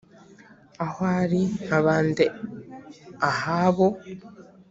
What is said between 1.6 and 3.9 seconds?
nk’abandi ahabo